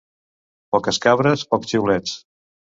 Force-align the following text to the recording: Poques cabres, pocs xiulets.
Poques 0.77 0.99
cabres, 1.05 1.45
pocs 1.53 1.73
xiulets. 1.77 2.19